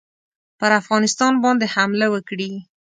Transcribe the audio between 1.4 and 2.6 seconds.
باندي حمله وکړي.